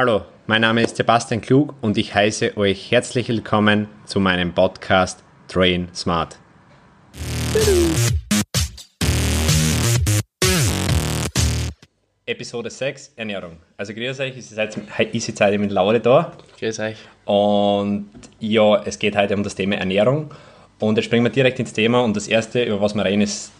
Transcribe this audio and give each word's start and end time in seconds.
Hallo, 0.00 0.22
mein 0.46 0.60
Name 0.60 0.84
ist 0.84 0.94
Sebastian 0.94 1.40
Klug 1.40 1.74
und 1.80 1.98
ich 1.98 2.14
heiße 2.14 2.56
euch 2.56 2.92
herzlich 2.92 3.28
willkommen 3.30 3.88
zu 4.04 4.20
meinem 4.20 4.54
Podcast 4.54 5.24
Train 5.48 5.88
Smart. 5.92 6.38
Episode 12.26 12.70
6, 12.70 13.14
Ernährung. 13.16 13.56
Also 13.76 13.92
grüß 13.92 14.20
euch, 14.20 14.36
ist 14.36 14.56
jetzt, 14.56 14.78
ist 15.12 15.26
jetzt 15.26 15.40
heute 15.40 15.58
mit 15.58 15.72
Laure 15.72 15.98
da. 15.98 16.30
Grüß 16.60 16.78
euch. 16.78 16.98
Und 17.24 18.08
ja, 18.38 18.80
es 18.84 19.00
geht 19.00 19.16
heute 19.16 19.34
um 19.34 19.42
das 19.42 19.56
Thema 19.56 19.78
Ernährung. 19.78 20.32
Und 20.78 20.94
jetzt 20.94 21.06
springen 21.06 21.24
wir 21.24 21.32
direkt 21.32 21.58
ins 21.58 21.72
Thema 21.72 22.04
und 22.04 22.16
das 22.16 22.28
erste, 22.28 22.62
über 22.62 22.80
was 22.80 22.94
wir 22.94 23.04
reden, 23.04 23.22
ist 23.22 23.50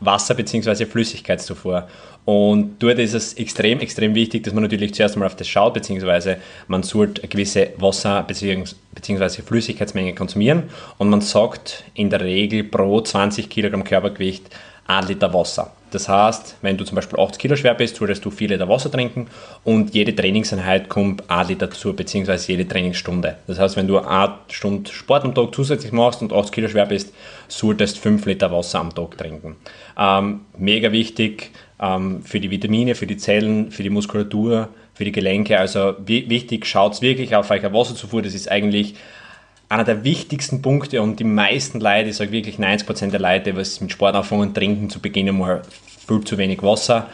Wasser 0.00 0.34
bzw. 0.34 0.86
Flüssigkeitszufuhr. 0.86 1.88
Und 2.24 2.82
dort 2.82 2.98
ist 2.98 3.14
es 3.14 3.32
extrem, 3.34 3.80
extrem 3.80 4.14
wichtig, 4.14 4.42
dass 4.44 4.52
man 4.52 4.62
natürlich 4.62 4.92
zuerst 4.92 5.14
einmal 5.14 5.28
auf 5.28 5.36
das 5.36 5.48
schaut, 5.48 5.72
beziehungsweise 5.72 6.36
man 6.66 6.82
sollte 6.82 7.22
eine 7.22 7.28
gewisse 7.28 7.70
Wasser- 7.78 8.22
bzw. 8.22 9.42
Flüssigkeitsmenge 9.42 10.14
konsumieren. 10.14 10.64
Und 10.98 11.08
man 11.08 11.22
sagt 11.22 11.84
in 11.94 12.10
der 12.10 12.20
Regel 12.20 12.64
pro 12.64 13.00
20 13.00 13.48
Kilogramm 13.48 13.82
Körpergewicht 13.82 14.50
1 14.86 15.08
Liter 15.08 15.32
Wasser. 15.32 15.72
Das 15.90 16.08
heißt, 16.08 16.56
wenn 16.62 16.76
du 16.76 16.84
zum 16.84 16.96
Beispiel 16.96 17.18
80 17.18 17.38
Kilo 17.38 17.56
schwer 17.56 17.74
bist, 17.74 17.96
solltest 17.96 18.24
du 18.24 18.30
4 18.30 18.48
Liter 18.48 18.68
Wasser 18.68 18.90
trinken 18.90 19.28
und 19.64 19.94
jede 19.94 20.14
Trainingseinheit 20.14 20.88
kommt 20.88 21.28
1 21.30 21.48
Liter 21.48 21.68
dazu, 21.68 21.94
beziehungsweise 21.94 22.52
jede 22.52 22.68
Trainingsstunde. 22.68 23.36
Das 23.46 23.58
heißt, 23.58 23.76
wenn 23.76 23.88
du 23.88 23.98
1 23.98 24.32
Stunde 24.50 24.90
Sport 24.90 25.24
am 25.24 25.34
Tag 25.34 25.54
zusätzlich 25.54 25.92
machst 25.92 26.22
und 26.22 26.32
80 26.32 26.52
Kilo 26.52 26.68
schwer 26.68 26.86
bist, 26.86 27.14
solltest 27.48 27.96
du 27.96 28.00
5 28.02 28.26
Liter 28.26 28.52
Wasser 28.52 28.80
am 28.80 28.94
Tag 28.94 29.16
trinken. 29.16 29.56
Ähm, 29.98 30.40
mega 30.56 30.92
wichtig 30.92 31.50
ähm, 31.80 32.22
für 32.22 32.40
die 32.40 32.50
Vitamine, 32.50 32.94
für 32.94 33.06
die 33.06 33.16
Zellen, 33.16 33.70
für 33.70 33.82
die 33.82 33.90
Muskulatur, 33.90 34.68
für 34.94 35.04
die 35.04 35.12
Gelenke. 35.12 35.58
Also 35.58 35.94
wichtig, 36.06 36.66
schaut 36.66 37.00
wirklich 37.00 37.34
auf 37.36 37.50
euch 37.50 37.62
Wasserzufuhr. 37.62 38.22
Das 38.22 38.34
ist 38.34 38.50
eigentlich 38.50 38.94
einer 39.68 39.84
der 39.84 40.04
wichtigsten 40.04 40.62
Punkte 40.62 41.02
und 41.02 41.20
die 41.20 41.24
meisten 41.24 41.80
Leute, 41.80 42.08
ich 42.08 42.16
sage 42.16 42.32
wirklich 42.32 42.56
90% 42.56 43.10
der 43.10 43.20
Leute, 43.20 43.56
was 43.56 43.80
mit 43.80 43.92
Sport 43.92 44.14
anfangen, 44.14 44.54
trinken 44.54 44.88
zu 44.88 45.00
Beginn 45.00 45.36
mal 45.36 45.62
viel 46.06 46.24
zu 46.24 46.38
wenig 46.38 46.62
Wasser 46.62 47.06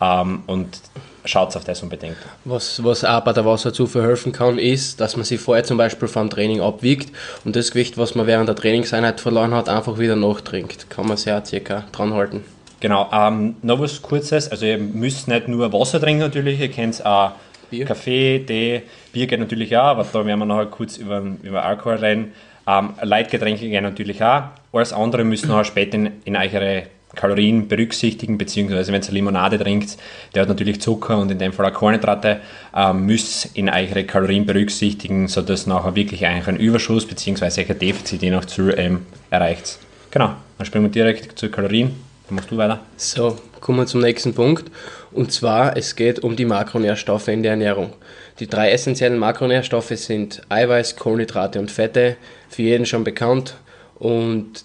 ähm, 0.00 0.42
und 0.46 0.80
schaut 1.24 1.56
auf 1.56 1.64
das 1.64 1.82
unbedingt. 1.82 2.16
Was, 2.44 2.82
was 2.84 3.04
auch 3.04 3.20
bei 3.20 3.32
der 3.32 3.46
Wasserzufuhr 3.46 4.02
helfen 4.02 4.32
kann, 4.32 4.58
ist, 4.58 5.00
dass 5.00 5.16
man 5.16 5.24
sich 5.24 5.40
vorher 5.40 5.64
zum 5.64 5.78
Beispiel 5.78 6.08
vom 6.08 6.28
Training 6.28 6.60
abwiegt 6.60 7.14
und 7.44 7.56
das 7.56 7.70
Gewicht, 7.70 7.96
was 7.96 8.14
man 8.14 8.26
während 8.26 8.48
der 8.48 8.56
Trainingseinheit 8.56 9.20
verloren 9.20 9.54
hat, 9.54 9.68
einfach 9.68 9.98
wieder 9.98 10.16
nachtrinkt. 10.16 10.90
Kann 10.90 11.06
man 11.06 11.16
sehr 11.16 11.44
circa 11.44 11.84
dran 11.92 12.12
halten. 12.12 12.44
Genau, 12.80 13.08
ähm, 13.12 13.54
noch 13.62 13.78
was 13.78 14.02
Kurzes, 14.02 14.50
also 14.50 14.66
ihr 14.66 14.76
müsst 14.76 15.28
nicht 15.28 15.46
nur 15.46 15.72
Wasser 15.72 16.00
trinken 16.00 16.22
natürlich, 16.22 16.58
ihr 16.58 16.70
könnt 16.70 17.06
auch 17.06 17.32
Bier. 17.72 17.86
Kaffee, 17.86 18.44
Tee, 18.46 18.82
Bier 19.12 19.26
geht 19.26 19.40
natürlich 19.40 19.74
auch, 19.76 19.84
aber 19.84 20.06
da 20.12 20.24
werden 20.26 20.38
wir 20.38 20.46
nachher 20.46 20.66
kurz 20.66 20.98
über, 20.98 21.22
über 21.42 21.64
Alkohol 21.64 21.96
reden. 21.96 22.32
Ähm, 22.66 22.90
Leitgetränke 23.00 23.68
gehen 23.68 23.82
natürlich 23.82 24.22
auch. 24.22 24.44
Alles 24.72 24.92
andere 24.92 25.24
müssen 25.24 25.48
nachher 25.48 25.64
später 25.64 25.96
in, 25.96 26.12
in 26.24 26.36
eure 26.36 26.84
Kalorien 27.14 27.68
berücksichtigen, 27.68 28.38
beziehungsweise 28.38 28.92
wenn 28.92 29.02
ihr 29.02 29.10
Limonade 29.12 29.58
trinkt, 29.58 29.96
der 30.34 30.42
hat 30.42 30.48
natürlich 30.48 30.80
Zucker 30.80 31.18
und 31.18 31.30
in 31.30 31.38
dem 31.38 31.52
Fall 31.52 31.66
auch 31.66 31.72
Kohlenhydrate, 31.72 32.40
ähm, 32.76 33.06
müsst 33.06 33.56
in 33.56 33.68
eure 33.68 34.04
Kalorien 34.04 34.46
berücksichtigen, 34.46 35.28
sodass 35.28 35.66
nachher 35.66 35.94
wirklich 35.94 36.26
eigentlich 36.26 36.48
ein 36.48 36.56
Überschuss 36.56 37.06
beziehungsweise 37.06 37.62
ein 37.62 37.78
Defizit 37.78 38.22
je 38.22 38.30
nach 38.30 38.44
Ziel 38.44 38.74
ähm, 38.76 39.06
erreicht. 39.30 39.78
Genau, 40.10 40.32
dann 40.58 40.66
springen 40.66 40.84
wir 40.84 40.90
direkt 40.90 41.38
zu 41.38 41.50
Kalorien. 41.50 41.94
Dann 42.32 42.36
machst 42.36 42.50
du 42.50 42.56
weiter. 42.56 42.80
So, 42.96 43.36
kommen 43.60 43.80
wir 43.80 43.86
zum 43.86 44.00
nächsten 44.00 44.32
Punkt. 44.32 44.70
Und 45.10 45.32
zwar, 45.32 45.76
es 45.76 45.96
geht 45.96 46.20
um 46.20 46.34
die 46.34 46.46
Makronährstoffe 46.46 47.28
in 47.28 47.42
der 47.42 47.50
Ernährung. 47.50 47.92
Die 48.38 48.46
drei 48.46 48.70
essentiellen 48.70 49.18
Makronährstoffe 49.18 49.90
sind 49.90 50.40
Eiweiß, 50.48 50.96
Kohlenhydrate 50.96 51.60
und 51.60 51.70
Fette, 51.70 52.16
für 52.48 52.62
jeden 52.62 52.86
schon 52.86 53.04
bekannt. 53.04 53.56
Und 53.98 54.64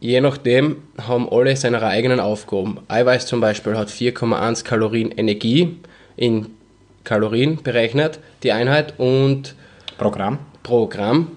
je 0.00 0.20
nachdem 0.20 0.78
haben 1.06 1.28
alle 1.30 1.54
seine 1.54 1.80
eigenen 1.84 2.18
Aufgaben. 2.18 2.80
Eiweiß 2.88 3.26
zum 3.26 3.40
Beispiel 3.40 3.78
hat 3.78 3.90
4,1 3.90 4.64
Kalorien 4.64 5.12
Energie 5.12 5.76
in 6.16 6.46
Kalorien 7.04 7.62
berechnet, 7.62 8.18
die 8.42 8.50
Einheit, 8.50 8.94
und 8.98 9.54
Programm. 9.98 10.40
Programm. 10.64 11.30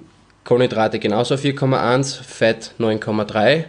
Kohlenhydrate 0.44 0.98
genauso 0.98 1.36
4,1, 1.36 2.24
Fett 2.24 2.72
9,3 2.80 3.66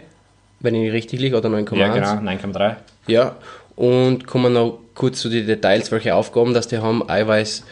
wenn 0.59 0.75
ich 0.75 0.91
richtig 0.91 1.19
liege, 1.19 1.37
oder 1.37 1.49
9,1? 1.49 1.75
Ja, 1.75 1.93
genau, 1.93 2.31
9,3. 2.31 2.75
Ja, 3.07 3.35
und 3.75 4.27
kommen 4.27 4.53
noch 4.53 4.79
kurz 4.93 5.21
zu 5.21 5.29
den 5.29 5.47
Details, 5.47 5.91
welche 5.91 6.15
Aufgaben 6.15 6.53
das 6.53 6.67
die 6.67 6.79
haben. 6.79 7.09
Eiweiß 7.09 7.63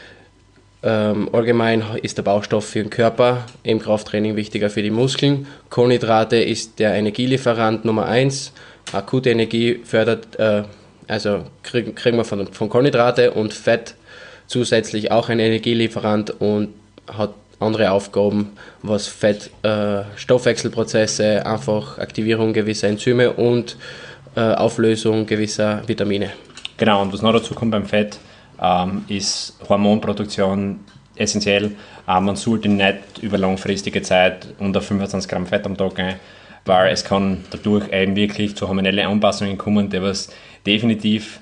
ähm, 0.84 1.30
allgemein 1.34 1.84
ist 2.02 2.18
der 2.18 2.24
Baustoff 2.24 2.66
für 2.66 2.80
den 2.80 2.90
Körper, 2.90 3.46
im 3.64 3.80
Krafttraining 3.80 4.36
wichtiger 4.36 4.70
für 4.70 4.84
die 4.84 4.92
Muskeln. 4.92 5.47
Kohlenhydrate 5.70 6.38
ist 6.38 6.80
der 6.80 6.94
Energielieferant 6.94 7.84
Nummer 7.84 8.06
1. 8.06 8.53
Akute 8.94 9.31
Energie 9.31 9.81
fördert, 9.84 10.40
äh, 10.40 10.64
also 11.08 11.44
kriegen, 11.64 11.96
kriegen 11.96 12.18
wir 12.18 12.24
von, 12.24 12.47
von 12.53 12.70
Kohlenhydrate 12.70 13.31
und 13.31 13.53
Fett 13.53 13.96
zusätzlich 14.46 15.12
auch 15.12 15.30
ein 15.30 15.40
Energielieferant 15.40 16.40
und 16.40 16.70
hat 17.12 17.34
andere 17.59 17.91
Aufgaben, 17.91 18.51
was 18.84 19.07
Fett, 19.07 19.50
äh, 19.63 20.03
einfach 21.45 21.97
Aktivierung 21.97 22.53
gewisser 22.53 22.88
Enzyme 22.88 23.34
und 23.34 23.78
äh, 24.35 24.41
Auflösung 24.41 25.25
gewisser 25.25 25.81
Vitamine. 25.88 26.31
Genau, 26.78 27.01
und 27.01 27.12
was 27.12 27.22
noch 27.22 27.34
dazu 27.34 27.56
kommt 27.56 27.72
beim 27.72 27.85
Fett, 27.85 28.19
ähm, 28.62 29.03
ist 29.07 29.57
Hormonproduktion 29.67 30.79
essentiell. 31.16 31.72
Ähm, 32.07 32.25
man 32.25 32.35
sollte 32.35 32.69
nicht 32.69 33.19
über 33.22 33.38
langfristige 33.38 34.01
Zeit 34.03 34.47
unter 34.59 34.81
25 34.81 35.29
Gramm 35.29 35.47
Fett 35.47 35.66
am 35.66 35.75
Tag 35.75 35.96
gehen, 35.96 36.16
weil 36.66 36.91
es 36.91 37.03
kann 37.03 37.44
dadurch 37.50 37.91
eben 37.91 38.16
wirklich 38.16 38.56
zu 38.56 38.67
hormonellen 38.67 39.07
Anpassungen 39.07 39.57
kommen, 39.57 39.90
die 39.90 40.01
was 40.01 40.29
definitiv 40.66 41.40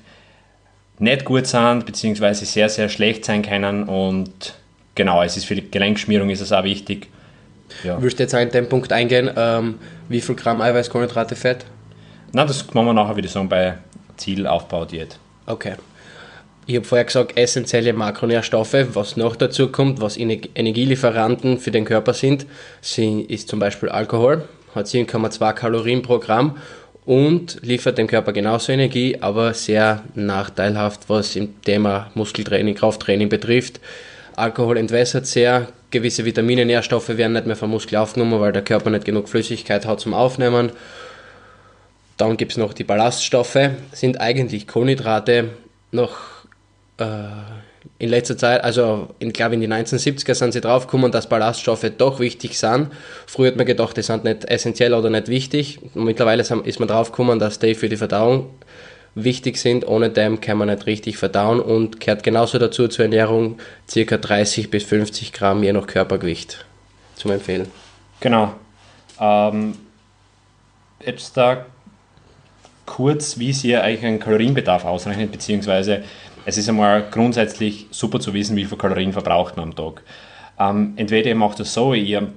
nicht 0.98 1.26
gut 1.26 1.46
sind, 1.46 1.84
beziehungsweise 1.84 2.46
sehr, 2.46 2.70
sehr 2.70 2.88
schlecht 2.88 3.26
sein 3.26 3.42
können 3.42 3.84
und 3.84 4.54
genau, 4.96 5.22
es 5.22 5.36
ist 5.36 5.44
für 5.44 5.54
die 5.54 5.70
Gelenkschmierung 5.70 6.30
ist 6.30 6.40
es 6.40 6.50
auch 6.50 6.64
wichtig. 6.64 7.06
Ja. 7.84 8.00
Würdest 8.00 8.18
du 8.18 8.24
jetzt 8.24 8.34
in 8.34 8.50
den 8.50 8.68
Punkt 8.68 8.92
eingehen, 8.92 9.30
ähm, 9.36 9.76
wie 10.08 10.20
viel 10.20 10.34
Gramm 10.34 10.60
Eiweiß, 10.60 10.90
Kohlenhydrate, 10.90 11.36
Fett? 11.36 11.64
Na, 12.32 12.44
das 12.44 12.72
machen 12.74 12.86
wir 12.86 12.92
nachher, 12.92 13.16
ich 13.16 13.30
sagen, 13.30 13.48
bei 13.48 13.78
Zielaufbau-Diät. 14.16 15.18
Okay. 15.46 15.74
Ich 16.68 16.74
habe 16.74 16.84
vorher 16.84 17.04
gesagt, 17.04 17.36
essentielle 17.38 17.92
Makronährstoffe. 17.92 18.74
Was 18.92 19.16
noch 19.16 19.36
dazu 19.36 19.68
kommt, 19.68 20.00
was 20.00 20.16
Energielieferanten 20.16 21.58
für 21.58 21.70
den 21.70 21.84
Körper 21.84 22.12
sind, 22.12 22.46
ist 22.82 23.48
zum 23.48 23.60
Beispiel 23.60 23.88
Alkohol, 23.88 24.48
hat 24.74 24.86
7,2 24.86 25.52
Kalorien 25.52 26.02
pro 26.02 26.18
Gramm 26.18 26.56
und 27.04 27.58
liefert 27.62 27.98
dem 27.98 28.08
Körper 28.08 28.32
genauso 28.32 28.72
Energie, 28.72 29.16
aber 29.20 29.54
sehr 29.54 30.02
nachteilhaft, 30.16 31.08
was 31.08 31.36
im 31.36 31.62
Thema 31.62 32.10
Muskeltraining, 32.14 32.74
Krafttraining 32.74 33.28
betrifft. 33.28 33.78
Alkohol 34.36 34.76
entwässert 34.76 35.26
sehr, 35.26 35.68
gewisse 35.90 36.26
Vitamine, 36.26 36.66
Nährstoffe 36.66 37.08
werden 37.08 37.32
nicht 37.32 37.46
mehr 37.46 37.56
vom 37.56 37.70
Muskel 37.70 37.96
aufgenommen, 37.96 38.38
weil 38.38 38.52
der 38.52 38.62
Körper 38.62 38.90
nicht 38.90 39.06
genug 39.06 39.30
Flüssigkeit 39.30 39.86
hat 39.86 39.98
zum 39.98 40.12
Aufnehmen. 40.12 40.70
Dann 42.18 42.36
gibt 42.36 42.52
es 42.52 42.58
noch 42.58 42.74
die 42.74 42.84
Ballaststoffe, 42.84 43.70
sind 43.92 44.20
eigentlich 44.20 44.66
Kohlenhydrate 44.66 45.50
noch 45.90 46.16
äh, 46.98 47.04
in 47.98 48.10
letzter 48.10 48.36
Zeit, 48.36 48.62
also 48.62 49.08
ich 49.20 49.32
glaube 49.32 49.54
in 49.54 49.62
die 49.62 49.68
1970er 49.68 50.34
sind 50.34 50.52
sie 50.52 50.60
draufgekommen, 50.60 51.12
dass 51.12 51.28
Ballaststoffe 51.28 51.90
doch 51.96 52.20
wichtig 52.20 52.58
sind. 52.58 52.88
Früher 53.26 53.48
hat 53.48 53.56
man 53.56 53.64
gedacht, 53.64 53.96
die 53.96 54.02
sind 54.02 54.24
nicht 54.24 54.44
essentiell 54.44 54.92
oder 54.92 55.08
nicht 55.08 55.28
wichtig. 55.28 55.80
Mittlerweile 55.94 56.42
ist 56.42 56.78
man 56.78 56.88
draufgekommen, 56.88 57.38
dass 57.38 57.58
die 57.58 57.74
für 57.74 57.88
die 57.88 57.96
Verdauung 57.96 58.50
wichtig 59.16 59.56
sind. 59.56 59.88
Ohne 59.88 60.10
dem 60.10 60.40
kann 60.40 60.58
man 60.58 60.68
nicht 60.68 60.86
richtig 60.86 61.16
verdauen 61.16 61.58
und 61.58 61.98
gehört 61.98 62.22
genauso 62.22 62.58
dazu 62.58 62.86
zur 62.86 63.06
Ernährung 63.06 63.58
ca. 63.92 64.16
30 64.16 64.70
bis 64.70 64.84
50 64.84 65.32
Gramm 65.32 65.64
je 65.64 65.72
nach 65.72 65.88
Körpergewicht 65.88 66.64
zum 67.16 67.32
Empfehlen. 67.32 67.66
Genau. 68.20 68.54
Ähm, 69.18 69.74
jetzt 71.04 71.36
da 71.36 71.66
kurz, 72.84 73.38
wie 73.38 73.52
Sie 73.52 73.76
eigentlich 73.76 74.04
einen 74.04 74.20
Kalorienbedarf 74.20 74.84
ausrechnet, 74.84 75.32
beziehungsweise 75.32 76.04
es 76.44 76.58
ist 76.58 76.68
einmal 76.68 77.08
grundsätzlich 77.10 77.86
super 77.90 78.20
zu 78.20 78.32
wissen, 78.32 78.54
wie 78.56 78.64
viel 78.64 78.78
Kalorien 78.78 79.12
verbraucht 79.12 79.56
man 79.56 79.70
am 79.70 79.74
Tag. 79.76 80.02
Ähm, 80.58 80.92
entweder 80.96 81.30
ihr 81.30 81.34
macht 81.34 81.58
das 81.58 81.74
so, 81.74 81.94
ihr 81.94 82.28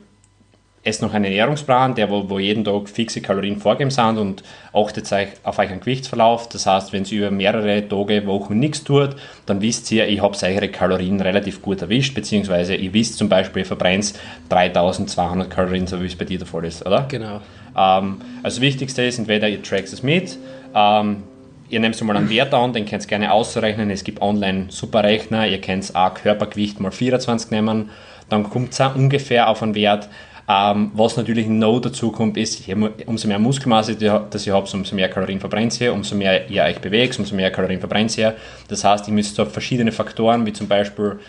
esst 0.83 1.01
noch 1.01 1.13
einen 1.13 1.25
Ernährungsplan, 1.25 1.95
der 1.95 2.09
wo, 2.09 2.29
wo 2.29 2.39
jeden 2.39 2.63
Tag 2.63 2.87
fixe 2.87 3.21
Kalorien 3.21 3.57
vorgeben 3.57 3.91
sind 3.91 4.17
und 4.17 4.43
achtet 4.73 5.11
euch 5.11 5.27
auf 5.43 5.59
euren 5.59 5.79
Gewichtsverlauf. 5.79 6.47
Das 6.49 6.65
heißt, 6.65 6.93
wenn 6.93 7.03
ihr 7.05 7.19
über 7.19 7.31
mehrere 7.31 7.87
Tage, 7.87 8.25
Wochen 8.25 8.57
nichts 8.59 8.83
tut, 8.83 9.15
dann 9.45 9.61
wisst 9.61 9.91
ihr, 9.91 10.07
ich 10.07 10.21
habe 10.21 10.37
eure 10.41 10.69
Kalorien 10.69 11.19
relativ 11.19 11.61
gut 11.61 11.81
erwischt, 11.81 12.15
beziehungsweise 12.15 12.75
ihr 12.75 12.93
wisst 12.93 13.17
zum 13.17 13.27
Beispiel, 13.27 13.63
ihr 13.63 13.65
verbrennt 13.65 14.13
3200 14.49 15.49
Kalorien, 15.49 15.87
so 15.87 16.01
wie 16.01 16.05
es 16.05 16.15
bei 16.15 16.25
dir 16.25 16.37
der 16.37 16.47
Fall 16.47 16.65
ist, 16.65 16.85
oder? 16.85 17.05
Genau. 17.09 17.41
Ähm, 17.75 18.21
also 18.41 18.57
das 18.57 18.61
Wichtigste 18.61 19.03
ist, 19.03 19.19
entweder 19.19 19.49
ihr 19.49 19.61
trackt 19.61 19.91
es 19.91 20.01
mit, 20.01 20.37
ähm, 20.73 21.23
ihr 21.69 21.79
nehmt 21.79 22.01
mal 22.03 22.15
einen 22.15 22.29
Wert 22.29 22.53
an, 22.53 22.73
den 22.73 22.85
könnt 22.85 23.03
ihr 23.03 23.07
gerne 23.07 23.31
ausrechnen. 23.31 23.89
Es 23.91 24.03
gibt 24.03 24.21
online 24.21 24.67
Superrechner, 24.69 25.47
ihr 25.47 25.61
könnt 25.61 25.95
auch 25.95 26.13
Körpergewicht 26.13 26.79
mal 26.79 26.91
24 26.91 27.51
nehmen, 27.51 27.89
dann 28.29 28.43
kommt 28.43 28.73
es 28.73 28.79
ungefähr 28.79 29.49
auf 29.49 29.61
einen 29.63 29.75
Wert. 29.75 30.07
Ähm, 30.51 30.89
was 30.95 31.15
natürlich 31.15 31.47
noch 31.47 31.79
dazu 31.79 32.11
kommt, 32.11 32.35
ist, 32.35 32.63
umso 33.05 33.27
mehr 33.27 33.37
Muskelmasse 33.37 33.95
das 33.95 34.47
ihr 34.47 34.53
habt, 34.53 34.73
umso 34.73 34.95
mehr 34.95 35.07
Kalorien 35.07 35.39
verbrennt 35.39 35.79
ihr, 35.79 35.93
umso 35.93 36.15
mehr 36.15 36.49
ihr 36.49 36.63
euch 36.63 36.79
bewegt, 36.79 37.19
umso 37.19 37.35
mehr 37.35 37.51
Kalorien 37.51 37.79
verbrennt 37.79 38.17
ihr. 38.17 38.35
Das 38.67 38.83
heißt, 38.83 39.07
ihr 39.07 39.13
müsst 39.13 39.39
auf 39.39 39.53
verschiedene 39.53 39.91
Faktoren, 39.91 40.47
wie 40.47 40.53
zum 40.53 40.67
Beispiel 40.67 41.19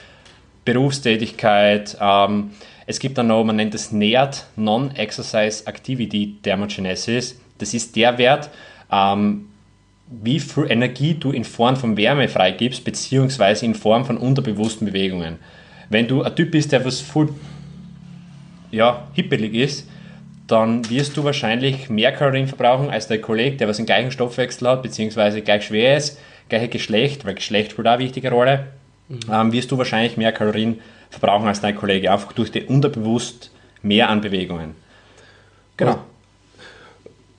Berufstätigkeit, 0.64 1.98
ähm, 2.00 2.52
es 2.86 2.98
gibt 2.98 3.18
dann 3.18 3.28
noch, 3.28 3.44
man 3.44 3.56
nennt 3.56 3.74
es 3.74 3.92
NEAT, 3.92 4.46
Non-Exercise 4.56 5.64
Activity 5.66 6.38
Thermogenesis. 6.42 7.38
Das 7.58 7.72
ist 7.72 7.94
der 7.94 8.18
Wert, 8.18 8.50
ähm, 8.90 9.48
wie 10.08 10.40
viel 10.40 10.66
Energie 10.68 11.14
du 11.14 11.30
in 11.30 11.44
Form 11.44 11.76
von 11.76 11.96
Wärme 11.96 12.26
freigibst, 12.26 12.84
beziehungsweise 12.84 13.64
in 13.64 13.76
Form 13.76 14.04
von 14.06 14.16
unterbewussten 14.16 14.86
Bewegungen. 14.86 15.36
Wenn 15.88 16.08
du 16.08 16.22
ein 16.22 16.34
Typ 16.34 16.50
bist, 16.50 16.72
der 16.72 16.84
was 16.84 17.00
voll 17.00 17.28
ja, 18.70 19.08
hippelig 19.14 19.54
ist, 19.54 19.88
dann 20.46 20.88
wirst 20.90 21.16
du 21.16 21.24
wahrscheinlich 21.24 21.88
mehr 21.88 22.12
Kalorien 22.12 22.48
verbrauchen 22.48 22.90
als 22.90 23.06
dein 23.06 23.22
Kollege, 23.22 23.56
der 23.56 23.68
was 23.68 23.76
den 23.76 23.86
gleichen 23.86 24.10
Stoffwechsel 24.10 24.68
hat, 24.68 24.82
beziehungsweise 24.82 25.42
gleich 25.42 25.66
schwer 25.66 25.96
ist, 25.96 26.18
gleiche 26.48 26.68
Geschlecht, 26.68 27.24
weil 27.24 27.34
Geschlecht 27.34 27.72
spielt 27.72 27.86
auch 27.86 27.92
eine 27.92 28.02
wichtige 28.02 28.30
Rolle, 28.30 28.66
mhm. 29.08 29.20
ähm, 29.32 29.52
wirst 29.52 29.70
du 29.70 29.78
wahrscheinlich 29.78 30.16
mehr 30.16 30.32
Kalorien 30.32 30.80
verbrauchen 31.10 31.46
als 31.46 31.60
dein 31.60 31.76
Kollege, 31.76 32.10
einfach 32.10 32.32
durch 32.32 32.50
die 32.50 32.64
unterbewusst 32.64 33.50
mehr 33.82 34.08
an 34.08 34.20
Bewegungen. 34.20 34.74
Genau. 35.76 35.98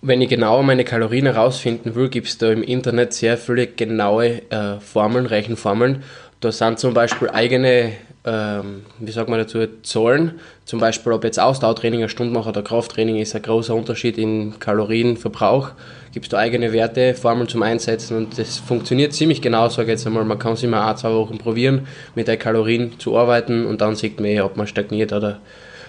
Wenn 0.02 0.22
ich 0.22 0.30
genauer 0.30 0.64
meine 0.64 0.84
Kalorien 0.84 1.28
herausfinden 1.28 1.94
will, 1.94 2.10
gibt 2.10 2.28
es 2.28 2.38
da 2.38 2.52
im 2.52 2.64
Internet 2.64 3.14
sehr 3.14 3.38
viele 3.38 3.68
genaue 3.68 4.42
äh, 4.50 4.80
Formeln, 4.80 5.28
Rechenformeln. 5.28 6.04
Da 6.40 6.52
sind 6.52 6.80
zum 6.80 6.96
Beispiel 6.96 7.30
eigene 7.30 7.94
ähm, 8.24 8.86
wie 9.00 9.12
sagt 9.12 9.30
man 9.30 9.40
dazu, 9.40 9.66
Zahlen. 9.82 10.40
Zum 10.66 10.80
Beispiel, 10.80 11.12
ob 11.12 11.24
jetzt 11.24 11.40
Ausdauertraining 11.40 12.02
eine 12.02 12.10
Stunde 12.10 12.34
macht 12.34 12.48
oder 12.48 12.62
Krafttraining, 12.62 13.18
ist 13.18 13.36
ein 13.36 13.42
großer 13.42 13.74
Unterschied 13.74 14.18
in 14.18 14.60
Kalorienverbrauch. 14.60 15.72
Gibt 16.14 16.26
es 16.28 16.30
da 16.30 16.38
eigene 16.38 16.72
Werte, 16.72 17.16
Formeln 17.16 17.48
zum 17.48 17.64
Einsetzen 17.64 18.18
und 18.18 18.38
das 18.38 18.60
funktioniert 18.60 19.14
ziemlich 19.14 19.42
genau, 19.42 19.68
sage 19.70 19.92
jetzt 19.92 20.06
einmal. 20.06 20.24
Man 20.24 20.38
kann 20.38 20.54
es 20.54 20.62
immer 20.62 20.86
ein, 20.86 20.98
zwei 20.98 21.12
Wochen 21.14 21.40
probieren, 21.40 21.88
mit 22.14 22.28
den 22.28 22.38
Kalorien 22.38 23.00
zu 23.00 23.18
arbeiten 23.18 23.66
und 23.66 23.82
dann 23.82 23.96
sieht 23.96 24.20
man 24.20 24.30
eh, 24.30 24.42
ob 24.42 24.56
man 24.56 24.68
stagniert 24.68 25.14
oder 25.14 25.40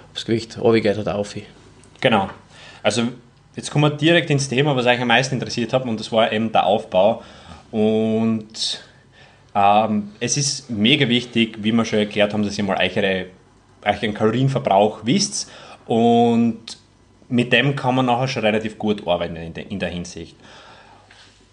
ob 0.08 0.14
das 0.14 0.24
Gewicht 0.24 0.58
runtergeht 0.58 0.96
oder 0.96 1.16
auf. 1.16 1.34
Genau. 2.00 2.30
Also 2.82 3.08
jetzt 3.56 3.70
kommen 3.70 3.84
wir 3.84 3.96
direkt 3.96 4.30
ins 4.30 4.48
Thema, 4.48 4.74
was 4.74 4.86
euch 4.86 5.00
am 5.00 5.08
meisten 5.08 5.34
interessiert 5.34 5.74
hat 5.74 5.84
und 5.84 6.00
das 6.00 6.10
war 6.10 6.32
eben 6.32 6.50
der 6.50 6.64
Aufbau. 6.64 7.22
Und 7.70 8.82
ähm, 9.54 10.10
es 10.20 10.36
ist 10.36 10.70
mega 10.70 11.08
wichtig, 11.08 11.58
wie 11.60 11.72
wir 11.72 11.84
schon 11.84 12.00
erklärt 12.00 12.32
haben, 12.32 12.42
dass 12.42 12.56
ihr 12.56 12.64
mal 12.64 12.78
eure, 12.78 13.26
euren 13.84 14.14
Kalorienverbrauch 14.14 15.00
wisst 15.04 15.50
und 15.86 16.78
mit 17.28 17.52
dem 17.52 17.76
kann 17.76 17.94
man 17.94 18.06
nachher 18.06 18.28
schon 18.28 18.44
relativ 18.44 18.78
gut 18.78 19.06
arbeiten 19.06 19.36
in 19.36 19.54
der, 19.54 19.70
in 19.70 19.78
der 19.78 19.88
Hinsicht. 19.88 20.36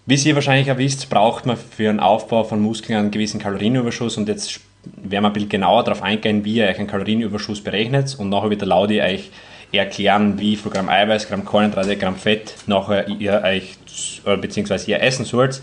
Wie 0.06 0.14
ihr 0.14 0.34
wahrscheinlich 0.34 0.70
auch 0.72 0.78
wisst, 0.78 1.08
braucht 1.10 1.46
man 1.46 1.56
für 1.56 1.84
den 1.84 2.00
Aufbau 2.00 2.44
von 2.44 2.60
Muskeln 2.60 2.98
einen 2.98 3.10
gewissen 3.10 3.38
Kalorienüberschuss 3.38 4.16
und 4.16 4.28
jetzt 4.28 4.60
werden 4.84 5.22
wir 5.22 5.28
ein 5.28 5.32
bisschen 5.32 5.48
genauer 5.50 5.84
darauf 5.84 6.02
eingehen, 6.02 6.44
wie 6.44 6.54
ihr 6.54 6.66
euch 6.66 6.78
einen 6.78 6.88
Kalorienüberschuss 6.88 7.62
berechnet 7.62 8.16
und 8.18 8.30
nachher 8.30 8.50
wird 8.50 8.62
der 8.62 8.68
Laudi 8.68 9.00
euch 9.00 9.30
erklären, 9.72 10.38
wie 10.38 10.56
viel 10.56 10.72
Gramm 10.72 10.88
Eiweiß, 10.88 11.28
Gramm 11.28 11.44
Kohlenhydrate, 11.44 11.96
Gramm 11.96 12.16
Fett 12.16 12.54
nachher 12.66 13.08
ihr 13.08 13.42
euch 13.44 13.76
bzw. 14.24 14.90
ihr 14.90 15.02
essen 15.02 15.24
sollt 15.24 15.62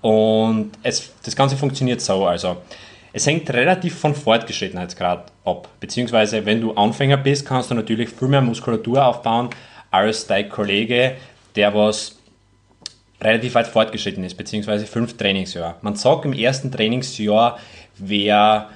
und 0.00 0.72
es, 0.82 1.12
das 1.22 1.36
Ganze 1.36 1.56
funktioniert 1.56 2.00
so. 2.00 2.26
Also, 2.26 2.56
es 3.12 3.26
hängt 3.26 3.50
relativ 3.50 3.98
von 3.98 4.14
Fortgeschrittenheitsgrad 4.14 5.32
ab. 5.44 5.68
Beziehungsweise, 5.80 6.46
wenn 6.46 6.60
du 6.60 6.72
Anfänger 6.72 7.16
bist, 7.16 7.44
kannst 7.44 7.70
du 7.70 7.74
natürlich 7.74 8.08
viel 8.08 8.28
mehr 8.28 8.40
Muskulatur 8.40 9.04
aufbauen 9.04 9.50
als 9.90 10.26
dein 10.26 10.48
Kollege, 10.48 11.16
der 11.56 11.74
was 11.74 12.16
relativ 13.20 13.54
weit 13.54 13.66
fortgeschritten 13.66 14.24
ist, 14.24 14.36
beziehungsweise 14.36 14.86
fünf 14.86 15.16
Trainingsjahre. 15.16 15.74
Man 15.82 15.96
sagt, 15.96 16.24
im 16.24 16.32
ersten 16.32 16.70
Trainingsjahr 16.70 17.58
wär, 17.98 18.68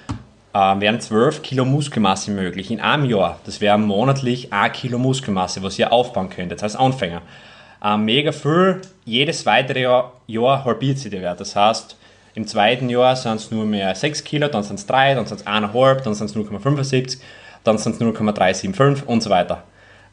äh, 0.53 0.59
wären 0.59 1.01
12 1.01 1.43
Kilo 1.43 1.65
Muskelmasse 1.65 2.31
möglich. 2.33 2.71
In 2.71 2.81
einem 2.81 3.05
Jahr, 3.07 3.39
das 3.47 3.61
wäre 3.61 3.79
monatlich 3.79 4.53
1 4.53 4.77
Kilo 4.77 4.99
Muskelmasse, 4.99 5.63
was 5.63 5.79
ihr 5.79 5.93
aufbauen 5.93 6.29
könntet 6.29 6.63
als 6.63 6.77
Anfänger 6.77 7.23
äh, 7.85 7.97
mega 7.97 8.33
viel. 8.33 8.81
Jedes 9.05 9.45
weitere 9.47 9.83
Jahr, 9.83 10.13
Jahr 10.27 10.65
halbiert 10.65 10.99
sich 10.99 11.11
der 11.11 11.21
Wert. 11.21 11.41
Das 11.41 11.55
heißt, 11.55 11.97
im 12.35 12.47
zweiten 12.47 12.89
Jahr 12.89 13.15
sind 13.15 13.37
es 13.37 13.51
nur 13.51 13.65
mehr 13.65 13.95
6 13.95 14.25
Kilo, 14.25 14.49
dann 14.49 14.65
sind 14.65 14.79
es 14.79 14.87
3, 14.87 15.15
dann 15.15 15.27
sind 15.27 15.41
es 15.41 15.47
1,5, 15.47 16.01
dann 16.01 16.15
sind 16.15 16.31
es 16.31 16.37
0,75, 16.37 17.19
dann 17.63 17.79
sind 17.79 17.93
es 17.93 18.01
0,375 18.01 19.07
und 19.07 19.23
so 19.23 19.31
weiter. 19.31 19.63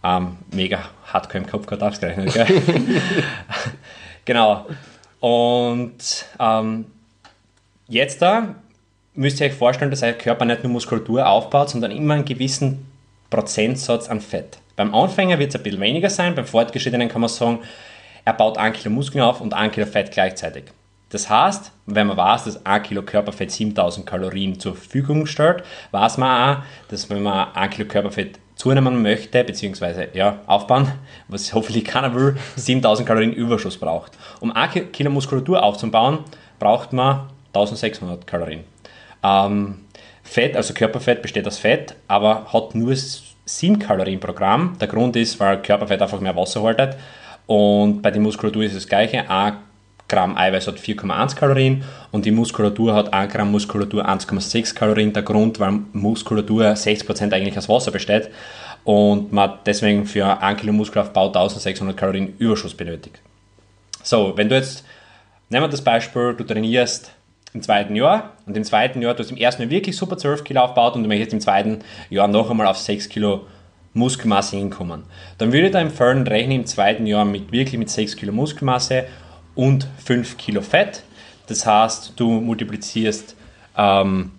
Ähm, 0.04 0.38
mega 0.52 0.80
hardcore 1.12 1.44
im 1.44 1.50
Kopf 1.50 1.66
gerade 1.66 1.86
ausgerechnet, 1.86 2.34
gell? 2.34 2.48
genau. 4.26 4.66
Und 5.20 6.26
ähm, 6.40 6.86
jetzt 7.88 8.22
da 8.22 8.56
müsst 9.14 9.40
ihr 9.40 9.48
euch 9.48 9.54
vorstellen, 9.54 9.92
dass 9.92 10.04
euer 10.04 10.14
Körper 10.14 10.46
nicht 10.46 10.64
nur 10.64 10.74
Muskulatur 10.74 11.28
aufbaut, 11.28 11.70
sondern 11.70 11.92
immer 11.92 12.16
einen 12.16 12.26
gewissen 12.26 12.88
Prozentsatz 13.30 14.10
an 14.10 14.22
Fett. 14.22 14.58
Beim 14.82 14.96
Anfänger 14.96 15.38
wird 15.38 15.50
es 15.52 15.56
ein 15.56 15.62
bisschen 15.62 15.80
weniger 15.80 16.10
sein, 16.10 16.34
beim 16.34 16.48
Fortgeschrittenen 16.48 17.08
kann 17.08 17.22
man 17.22 17.30
sagen, 17.30 17.60
er 18.26 18.34
baut 18.34 18.58
1 18.58 18.76
Kilo 18.80 18.92
Muskeln 18.92 19.24
auf 19.24 19.40
und 19.40 19.54
1 19.54 19.76
Kilo 19.76 19.86
Fett 19.86 20.10
gleichzeitig. 20.10 20.64
Das 21.10 21.30
heißt, 21.30 21.72
wenn 21.86 22.08
man 22.08 22.18
weiß, 22.18 22.46
dass 22.46 22.66
1 22.66 22.88
Kilo 22.88 23.04
Körperfett 23.04 23.52
7000 23.52 24.08
Kalorien 24.08 24.60
zur 24.60 24.74
Verfügung 24.74 25.28
stellt, 25.28 25.62
weiß 25.92 26.18
man 26.18 26.58
auch, 26.58 26.64
dass 26.88 27.08
wenn 27.12 27.22
man 27.22 27.54
1 27.54 27.76
Kilo 27.76 27.88
Körperfett 27.88 28.40
zunehmen 28.56 29.04
möchte, 29.04 29.44
beziehungsweise 29.44 30.08
ja, 30.16 30.40
aufbauen, 30.48 30.92
was 31.28 31.54
hoffentlich 31.54 31.86
keiner 31.86 32.16
will, 32.16 32.38
7000 32.56 33.08
Kalorien 33.08 33.34
Überschuss 33.34 33.78
braucht. 33.78 34.14
Um 34.40 34.52
1 34.52 34.92
Kilo 34.94 35.12
Muskulatur 35.12 35.62
aufzubauen, 35.62 36.24
braucht 36.58 36.92
man 36.92 37.30
1600 37.54 38.26
Kalorien. 38.26 38.64
Ähm, 39.22 39.82
Fett, 40.24 40.56
also 40.56 40.74
Körperfett 40.74 41.22
besteht 41.22 41.46
aus 41.46 41.60
Fett, 41.60 41.94
aber 42.08 42.52
hat 42.52 42.74
nur 42.74 42.96
7 43.58 43.80
Kalorien 43.80 44.20
pro 44.20 44.34
Gramm. 44.34 44.78
Der 44.80 44.88
Grund 44.88 45.16
ist, 45.16 45.40
weil 45.40 45.62
Körperfett 45.62 46.02
einfach 46.02 46.20
mehr 46.20 46.36
Wasser 46.36 46.64
haltet. 46.64 46.96
Und 47.48 48.02
bei 48.02 48.12
der 48.12 48.22
Muskulatur 48.22 48.64
ist 48.64 48.76
das 48.76 48.88
gleiche. 48.88 49.30
1 49.30 49.56
Gramm 50.08 50.38
Eiweiß 50.38 50.68
hat 50.68 50.78
4,1 50.78 51.36
Kalorien 51.36 51.84
und 52.12 52.26
die 52.26 52.32
Muskulatur 52.32 52.94
hat 52.94 53.14
1 53.14 53.32
Gramm 53.32 53.52
Muskulatur 53.52 54.08
1,6 54.08 54.76
Kalorien. 54.76 55.14
Der 55.14 55.24
Grund, 55.24 55.60
weil 55.60 55.80
Muskulatur 55.94 56.66
60% 56.66 57.34
eigentlich 57.34 57.58
aus 57.58 57.70
Wasser 57.70 57.92
besteht 57.92 58.30
und 58.84 59.32
man 59.32 59.60
deswegen 59.66 60.06
für 60.06 60.42
1 60.42 60.60
Kilo 60.60 60.74
Muskelaufbau 60.74 61.28
1600 61.28 61.96
Kalorien 61.96 62.34
Überschuss 62.38 62.74
benötigt. 62.74 63.20
So, 64.04 64.34
wenn 64.36 64.50
du 64.50 64.56
jetzt, 64.56 64.84
nehmen 65.50 65.64
wir 65.64 65.70
das 65.70 65.82
Beispiel, 65.82 66.34
du 66.34 66.44
trainierst 66.44 67.12
im 67.54 67.62
zweiten 67.62 67.96
Jahr 67.96 68.32
und 68.46 68.56
im 68.56 68.64
zweiten 68.64 69.02
Jahr, 69.02 69.14
du 69.14 69.24
hast 69.24 69.32
im 69.32 69.38
ersten 69.38 69.64
Jahr 69.64 69.72
wirklich 69.72 69.98
super 69.98 70.18
12 70.18 70.44
Kilo 70.44 70.62
aufgebaut 70.62 70.96
und 70.96 71.04
du 71.04 71.08
möchtest 71.08 71.34
im 71.34 71.42
zweiten 71.42 71.80
Jahr 72.10 72.28
noch 72.28 72.50
einmal 72.50 72.68
auf 72.68 72.78
6 72.78 73.10
Kilo 73.10 73.46
Muskelmasse 73.94 74.56
hinkommen. 74.56 75.04
Dann 75.38 75.52
würde 75.52 75.68
ich 75.68 75.74
da 75.74 75.82
empfehlen, 75.82 76.26
rechne 76.26 76.56
im 76.56 76.66
zweiten 76.66 77.06
Jahr 77.06 77.26
mit 77.26 77.52
wirklich 77.52 77.78
mit 77.78 77.90
6 77.90 78.16
Kilo 78.16 78.32
Muskelmasse 78.32 79.06
und 79.56 79.88
5 80.06 80.38
Kilo 80.38 80.62
Fett. 80.62 81.04
Das 81.48 81.66
heißt, 81.66 82.14
du 82.16 82.30
multiplizierst 82.30 83.36
ähm, 83.78 84.32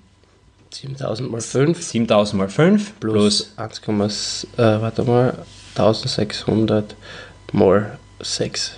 7000 0.71 1.31
mal 1.31 1.41
5. 1.41 1.83
7000 1.83 2.39
mal 2.39 2.49
5 2.49 2.99
plus, 2.99 3.55
plus 3.55 3.83
1, 3.87 4.47
äh, 4.57 4.81
warte 4.81 5.05
mal, 5.05 5.45
1600 5.77 6.97
mal 7.53 7.99
6. 8.21 8.77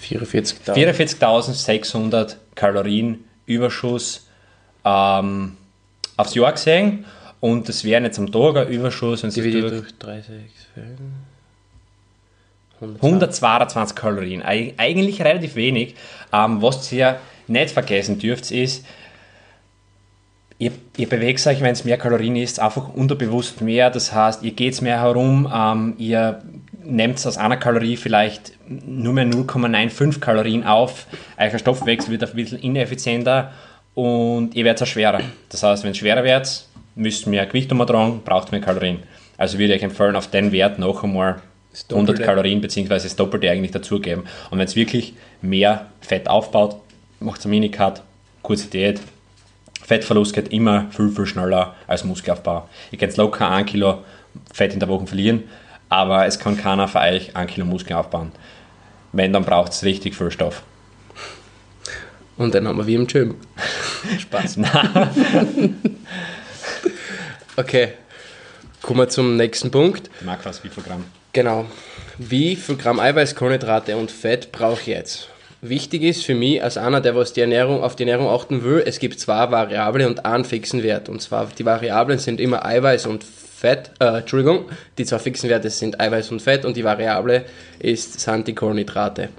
44.600 0.00 2.36
Kalorienüberschuss 2.54 4.28
ähm, 4.84 5.56
aufs 6.16 6.34
Jahr 6.34 6.52
gesehen 6.52 7.04
und 7.40 7.68
das 7.68 7.84
wäre 7.84 8.02
jetzt 8.02 8.18
am 8.18 8.32
Tag 8.32 8.56
ein 8.56 8.68
Überschuss. 8.68 9.22
Und 9.22 9.36
durch, 9.36 9.52
durch 9.52 10.24
36, 10.24 10.34
122 12.80 13.94
Kalorien. 13.94 14.42
Eig 14.42 14.74
eigentlich 14.78 15.20
relativ 15.22 15.54
wenig. 15.54 15.94
Ähm, 16.32 16.62
was 16.62 16.90
ihr 16.90 17.18
nicht 17.46 17.70
vergessen 17.70 18.18
dürft, 18.18 18.50
ist, 18.50 18.86
ihr, 20.58 20.72
ihr 20.96 21.08
bewegt 21.08 21.46
euch, 21.46 21.60
wenn 21.60 21.72
es 21.72 21.84
mehr 21.84 21.98
Kalorien 21.98 22.36
ist, 22.36 22.60
einfach 22.60 22.94
unterbewusst 22.94 23.60
mehr. 23.60 23.90
Das 23.90 24.12
heißt, 24.12 24.42
ihr 24.42 24.52
geht 24.52 24.72
es 24.72 24.80
mehr 24.80 25.00
herum, 25.00 25.50
ähm, 25.54 25.94
ihr 25.98 26.42
nehmt 26.84 27.24
aus 27.26 27.38
einer 27.38 27.56
Kalorie 27.56 27.96
vielleicht 27.96 28.52
nur 28.68 29.12
mehr 29.12 29.26
0,95 29.26 30.20
Kalorien 30.20 30.64
auf, 30.64 31.06
euer 31.36 31.58
Stoffwechsel 31.58 32.10
wird 32.10 32.24
ein 32.24 32.34
bisschen 32.34 32.58
ineffizienter 32.60 33.52
und 33.94 34.54
ihr 34.54 34.64
werdet 34.64 34.82
auch 34.82 34.86
schwerer. 34.86 35.20
Das 35.48 35.62
heißt, 35.62 35.84
wenn 35.84 35.92
es 35.92 35.98
schwerer 35.98 36.24
wird, 36.24 36.66
müsst 36.94 37.26
ihr 37.26 37.30
mehr 37.30 37.46
Gewicht 37.46 37.72
umtragen, 37.72 38.22
braucht 38.24 38.52
mehr 38.52 38.60
Kalorien. 38.60 38.98
Also 39.36 39.58
würde 39.58 39.74
ich 39.74 39.80
euch 39.80 39.84
empfehlen, 39.84 40.16
auf 40.16 40.28
den 40.28 40.52
Wert 40.52 40.78
noch 40.78 41.02
einmal 41.02 41.40
100 41.90 42.22
Kalorien 42.22 42.60
bzw. 42.60 42.94
das 42.94 43.16
Doppelte 43.16 43.50
eigentlich 43.50 43.72
dazugeben. 43.72 44.24
Und 44.50 44.58
wenn 44.58 44.66
es 44.66 44.76
wirklich 44.76 45.14
mehr 45.42 45.86
Fett 46.00 46.28
aufbaut, 46.28 46.76
macht 47.20 47.40
es 47.40 47.46
eine 47.46 47.54
Minicut, 47.54 48.02
kurze 48.42 48.68
Diät. 48.68 49.00
Fettverlust 49.82 50.34
geht 50.34 50.52
immer 50.52 50.86
viel, 50.90 51.10
viel 51.10 51.26
schneller 51.26 51.74
als 51.86 52.04
Muskelaufbau. 52.04 52.68
Ihr 52.90 52.98
könnt 52.98 53.16
locker 53.16 53.50
ein 53.50 53.66
Kilo 53.66 54.04
Fett 54.52 54.72
in 54.72 54.80
der 54.80 54.88
Woche 54.88 55.06
verlieren, 55.06 55.44
aber 55.94 56.26
es 56.26 56.38
kann 56.38 56.56
keiner 56.56 56.88
für 56.88 56.98
euch 57.00 57.36
ein 57.36 57.46
Kilo 57.46 57.64
Muskeln 57.64 57.96
aufbauen. 57.96 58.32
Wenn, 59.12 59.32
dann 59.32 59.44
braucht 59.44 59.72
es 59.72 59.84
richtig 59.84 60.16
viel 60.16 60.32
Stoff. 60.32 60.62
Und 62.36 62.54
dann 62.54 62.66
haben 62.66 62.78
wir 62.78 62.86
wie 62.86 62.96
im 62.96 63.06
Gym. 63.06 63.36
Spaß. 64.18 64.58
okay, 67.56 67.92
kommen 68.82 68.98
wir 68.98 69.08
zum 69.08 69.36
nächsten 69.36 69.70
Punkt. 69.70 70.10
Makros, 70.24 70.64
wie 70.64 70.68
viel 70.68 70.82
Gramm? 70.82 71.04
Genau. 71.32 71.66
Wie 72.18 72.56
viel 72.56 72.76
Gramm 72.76 72.98
Eiweiß, 72.98 73.36
Kohlenhydrate 73.36 73.96
und 73.96 74.10
Fett 74.10 74.50
brauche 74.50 74.80
ich 74.80 74.86
jetzt? 74.88 75.28
Wichtig 75.60 76.02
ist 76.02 76.24
für 76.24 76.34
mich 76.34 76.62
als 76.62 76.76
einer, 76.76 77.00
der 77.00 77.14
was 77.14 77.32
die 77.32 77.40
Ernährung, 77.40 77.82
auf 77.82 77.96
die 77.96 78.02
Ernährung 78.02 78.28
achten 78.32 78.64
will, 78.64 78.82
es 78.84 78.98
gibt 78.98 79.18
zwei 79.20 79.50
Variablen 79.50 80.08
und 80.08 80.26
einen 80.26 80.44
fixen 80.44 80.82
Wert. 80.82 81.08
Und 81.08 81.22
zwar 81.22 81.46
die 81.56 81.64
Variablen 81.64 82.18
sind 82.18 82.40
immer 82.40 82.66
Eiweiß 82.66 83.06
und 83.06 83.24
Fett, 83.24 83.43
äh, 83.64 84.18
Entschuldigung, 84.18 84.66
die 84.98 85.04
zwei 85.04 85.18
fixen 85.18 85.50
Werte 85.50 85.70
sind 85.70 86.00
Eiweiß 86.00 86.30
und 86.30 86.42
Fett 86.42 86.64
und 86.64 86.76
die 86.76 86.84
Variable 86.84 87.44
ist, 87.78 88.20
sind 88.20 88.46
die 88.46 88.54
Kohlenhydrate. 88.54 89.30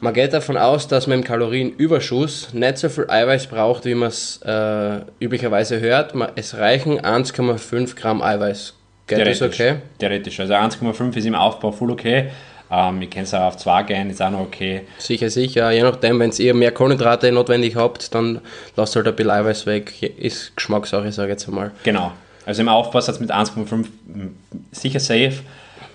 Man 0.00 0.12
geht 0.12 0.34
davon 0.34 0.58
aus, 0.58 0.88
dass 0.88 1.06
man 1.06 1.20
im 1.20 1.24
Kalorienüberschuss 1.24 2.52
nicht 2.52 2.78
so 2.78 2.88
viel 2.90 3.08
Eiweiß 3.08 3.46
braucht, 3.46 3.86
wie 3.86 3.94
man 3.94 4.08
es 4.08 4.40
äh, 4.44 5.00
üblicherweise 5.20 5.80
hört. 5.80 6.12
Es 6.34 6.56
reichen 6.56 7.00
1,5 7.00 7.96
Gramm 7.96 8.22
Eiweiß. 8.22 8.74
Geht 9.06 9.26
das 9.26 9.40
okay? 9.40 9.76
Theoretisch. 9.98 10.38
Also 10.40 10.54
1,5 10.54 11.16
ist 11.16 11.24
im 11.24 11.34
Aufbau 11.34 11.72
voll 11.72 11.90
okay. 11.90 12.30
Ähm, 12.70 13.00
ich 13.00 13.10
kann 13.10 13.22
es 13.22 13.32
auch 13.32 13.42
auf 13.42 13.56
2 13.56 13.84
gehen, 13.84 14.10
ist 14.10 14.20
auch 14.20 14.30
noch 14.30 14.40
okay. 14.40 14.82
Sicher, 14.98 15.30
sicher. 15.30 15.70
Je 15.70 15.82
nachdem, 15.82 16.18
wenn 16.18 16.32
ihr 16.32 16.54
mehr 16.54 16.72
Kohlenhydrate 16.72 17.30
notwendig 17.32 17.76
habt, 17.76 18.14
dann 18.14 18.40
lasst 18.74 18.96
halt 18.96 19.06
ein 19.06 19.16
bisschen 19.16 19.30
Eiweiß 19.30 19.66
weg. 19.66 20.02
Ist 20.02 20.56
Geschmackssache, 20.56 21.10
sage 21.12 21.28
ich 21.28 21.32
jetzt 21.34 21.48
einmal. 21.48 21.70
Genau. 21.84 22.12
Also 22.46 22.62
im 22.62 22.68
Aufbau 22.68 23.00
seid 23.00 23.20
mit 23.20 23.30
1,5 23.30 23.86
sicher 24.70 25.00
safe. 25.00 25.34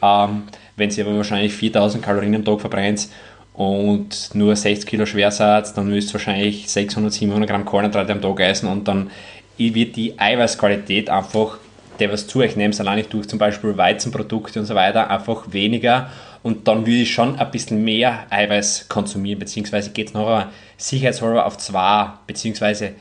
Ähm, 0.03 0.43
wenn 0.75 0.89
ihr 0.89 1.05
aber 1.05 1.15
wahrscheinlich 1.17 1.53
4000 1.53 2.03
Kalorien 2.03 2.35
am 2.35 2.45
Tag 2.45 2.59
verbrennt 2.59 3.07
und 3.53 4.29
nur 4.33 4.55
60 4.55 4.87
Kilo 4.87 5.05
schwer 5.05 5.31
seid, 5.31 5.75
dann 5.75 5.89
müsst 5.89 6.09
ihr 6.09 6.13
wahrscheinlich 6.15 6.69
600, 6.69 7.13
700 7.13 7.49
Gramm 7.49 7.65
Kohlenhydrate 7.65 8.11
am 8.11 8.21
Tag 8.21 8.39
essen 8.41 8.67
und 8.67 8.87
dann 8.87 9.09
wird 9.57 9.95
die 9.95 10.19
Eiweißqualität 10.19 11.09
einfach, 11.09 11.57
der 11.99 12.11
was 12.11 12.27
zu 12.27 12.39
euch 12.39 12.55
nehmt, 12.55 12.79
allein 12.79 13.05
durch 13.09 13.27
zum 13.27 13.37
Beispiel 13.37 13.77
Weizenprodukte 13.77 14.59
und 14.59 14.65
so 14.65 14.73
weiter, 14.75 15.09
einfach 15.09 15.51
weniger 15.51 16.09
und 16.41 16.67
dann 16.67 16.79
würde 16.87 17.01
ich 17.01 17.13
schon 17.13 17.37
ein 17.37 17.51
bisschen 17.51 17.83
mehr 17.83 18.25
Eiweiß 18.29 18.89
konsumieren, 18.89 19.39
beziehungsweise 19.39 19.91
geht 19.91 20.07
es 20.07 20.13
noch 20.13 20.45
sicherheitshalber 20.77 21.45
auf 21.45 21.57
2, 21.57 22.13
beziehungsweise 22.25 22.93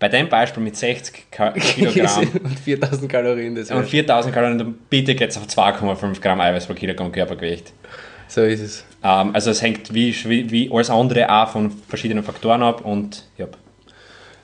bei 0.00 0.08
dem 0.08 0.28
Beispiel 0.28 0.62
mit 0.62 0.76
60 0.76 1.26
Kilogramm 1.30 2.28
und 2.42 2.58
4000 2.58 3.12
Kalorien. 3.12 3.54
Das 3.54 3.70
und 3.70 3.86
4000 3.86 4.34
Kalorien, 4.34 4.58
dann 4.58 4.74
bitte 4.88 5.14
geht 5.14 5.30
es 5.30 5.36
auf 5.36 5.46
2,5 5.46 6.20
Gramm 6.20 6.40
Eiweiß 6.40 6.66
pro 6.66 6.74
Kilogramm 6.74 7.12
Körpergewicht. 7.12 7.72
So 8.26 8.42
ist 8.42 8.60
es. 8.60 8.84
Ähm, 9.04 9.30
also 9.34 9.50
es 9.50 9.60
hängt 9.60 9.92
wie, 9.92 10.14
wie 10.50 10.70
alles 10.72 10.88
andere 10.88 11.30
auch 11.30 11.50
von 11.50 11.70
verschiedenen 11.70 12.24
Faktoren 12.24 12.62
ab 12.62 12.84
und 12.84 13.24
ja. 13.36 13.46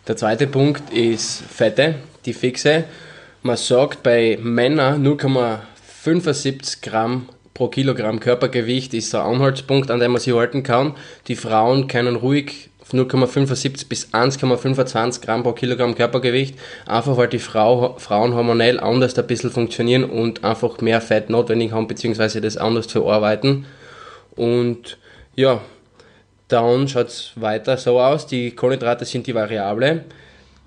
Der 0.07 0.17
zweite 0.17 0.47
Punkt 0.47 0.91
ist 0.91 1.43
Fette, 1.43 1.97
die 2.27 2.33
fixe. 2.35 2.85
Man 3.43 3.57
sagt 3.57 4.03
bei 4.03 4.39
Männern 4.41 5.05
0,75 5.05 6.83
Gramm 6.83 7.29
pro 7.55 7.69
Kilogramm 7.69 8.21
Körpergewicht 8.21 8.93
ist 8.93 9.15
der 9.15 9.23
Anhaltspunkt, 9.23 9.91
an 9.91 10.01
dem 10.01 10.13
man 10.13 10.21
sich 10.21 10.35
halten 10.35 10.63
kann. 10.63 10.95
Die 11.27 11.35
Frauen 11.35 11.89
können 11.89 12.17
ruhig 12.17 12.69
0,75 12.93 13.89
bis 13.89 14.13
1,25 14.13 15.21
Gramm 15.21 15.43
pro 15.43 15.53
Kilogramm 15.53 15.95
Körpergewicht, 15.95 16.59
einfach 16.87 17.17
weil 17.17 17.29
die 17.29 17.39
Frau, 17.39 17.97
Frauen 17.99 18.35
hormonell 18.35 18.79
anders 18.79 19.19
ein 19.19 19.27
bisschen 19.27 19.51
funktionieren 19.51 20.05
und 20.05 20.45
einfach 20.45 20.81
mehr 20.81 21.01
Fett 21.01 21.31
notwendig 21.31 21.73
haben, 21.73 21.89
beziehungsweise 21.89 22.41
das 22.41 22.57
anders 22.57 22.87
verarbeiten. 22.87 23.67
Und 24.37 24.99
ja, 25.35 25.61
dann 26.49 26.87
schaut 26.87 27.09
es 27.09 27.33
weiter 27.35 27.77
so 27.77 28.01
aus, 28.01 28.27
die 28.27 28.53
Kohlenhydrate 28.53 29.05
sind 29.05 29.27
die 29.27 29.35
Variable. 29.35 30.05